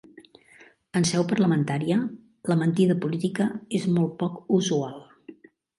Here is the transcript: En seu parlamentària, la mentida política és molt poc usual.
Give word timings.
En 0.99 1.05
seu 1.09 1.25
parlamentària, 1.33 1.99
la 2.53 2.59
mentida 2.65 2.99
política 3.05 3.51
és 3.81 3.89
molt 3.99 4.21
poc 4.25 4.45
usual. 4.63 5.03